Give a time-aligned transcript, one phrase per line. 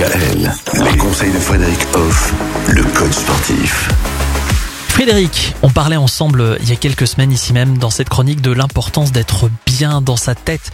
[0.00, 2.32] Les conseils de Frédéric Hoff,
[2.68, 3.90] le coach sportif.
[4.88, 8.50] Frédéric, on parlait ensemble il y a quelques semaines ici même dans cette chronique de
[8.50, 10.72] l'importance d'être bien dans sa tête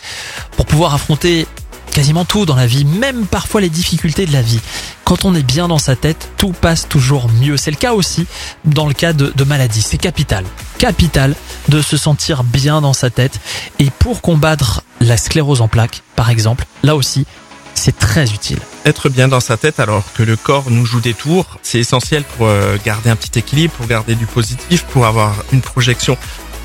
[0.56, 1.48] pour pouvoir affronter
[1.90, 4.60] quasiment tout dans la vie, même parfois les difficultés de la vie.
[5.02, 7.56] Quand on est bien dans sa tête, tout passe toujours mieux.
[7.56, 8.26] C'est le cas aussi
[8.64, 9.82] dans le cas de, de maladie.
[9.82, 10.44] C'est capital.
[10.78, 11.34] Capital
[11.68, 13.40] de se sentir bien dans sa tête.
[13.80, 17.26] Et pour combattre la sclérose en plaques, par exemple, là aussi,
[17.76, 18.58] c'est très utile.
[18.84, 22.24] Être bien dans sa tête alors que le corps nous joue des tours, c'est essentiel
[22.24, 26.16] pour euh, garder un petit équilibre, pour garder du positif, pour avoir une projection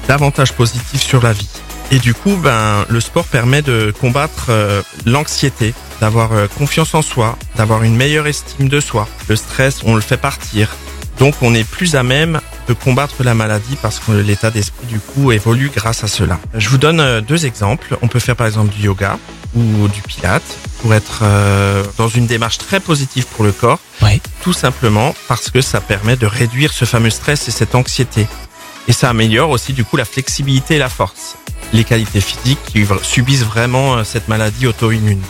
[0.08, 1.50] davantage positive sur la vie.
[1.92, 7.02] Et du coup, ben, le sport permet de combattre euh, l'anxiété, d'avoir euh, confiance en
[7.02, 9.08] soi, d'avoir une meilleure estime de soi.
[9.28, 10.70] Le stress, on le fait partir.
[11.20, 15.00] Donc, on est plus à même de combattre la maladie parce que l'état d'esprit du
[15.00, 16.40] coup évolue grâce à cela.
[16.54, 17.98] Je vous donne deux exemples.
[18.02, 19.18] On peut faire par exemple du yoga
[19.56, 20.44] ou du pilate
[20.82, 23.80] pour être euh, dans une démarche très positive pour le corps.
[24.02, 24.22] Oui.
[24.42, 28.28] Tout simplement parce que ça permet de réduire ce fameux stress et cette anxiété.
[28.88, 31.36] Et ça améliore aussi du coup la flexibilité et la force.
[31.74, 35.22] Les qualités physiques qui subissent vraiment euh, cette maladie auto-immune.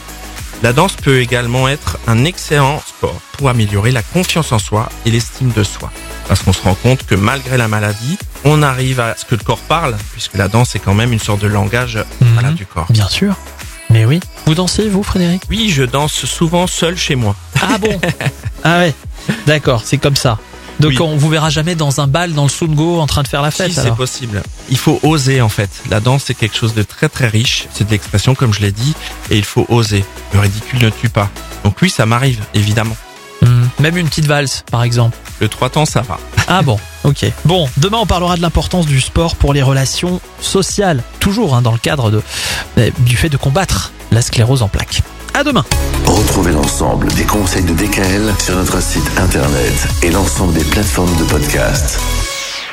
[0.64, 5.12] La danse peut également être un excellent sport pour améliorer la confiance en soi et
[5.12, 5.92] l'estime de soi.
[6.32, 9.44] Parce qu'on se rend compte que malgré la maladie, on arrive à ce que le
[9.44, 12.28] corps parle, puisque la danse est quand même une sorte de langage Mhm.
[12.36, 12.86] voilà, du corps.
[12.90, 13.36] Bien sûr.
[13.90, 14.22] Mais oui.
[14.46, 15.42] Vous dansez, vous, Frédéric?
[15.50, 17.36] Oui, je danse souvent seul chez moi.
[17.62, 18.00] Ah bon?
[18.64, 18.94] Ah ouais.
[19.46, 20.40] D'accord, c'est comme ça.
[20.80, 20.98] Donc Oui.
[21.02, 23.52] on vous verra jamais dans un bal dans le Sungo en train de faire la
[23.52, 24.42] fête Si, c'est possible.
[24.70, 25.70] Il faut oser en fait.
[25.90, 27.68] La danse c'est quelque chose de très très riche.
[27.73, 28.95] C'est de l'expression comme je l'ai dit
[29.32, 30.06] et il faut oser.
[30.34, 31.30] Le ridicule ne tue pas.
[31.66, 32.95] Donc oui, ça m'arrive évidemment.
[33.82, 35.18] Même une petite valse, par exemple.
[35.40, 36.20] Le trois temps ça va.
[36.48, 37.26] Ah bon, ok.
[37.46, 41.72] Bon, demain on parlera de l'importance du sport pour les relations sociales, toujours hein, dans
[41.72, 42.22] le cadre de,
[42.78, 45.02] euh, du fait de combattre la sclérose en plaques.
[45.34, 45.66] À demain.
[46.06, 51.23] Retrouvez l'ensemble des conseils de DKL sur notre site internet et l'ensemble des plateformes de
[51.23, 52.00] podcast.